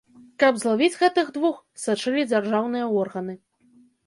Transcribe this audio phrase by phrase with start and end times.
[0.43, 3.39] Каб злавіць гэтых двух, сачылі дзяржаўныя органы.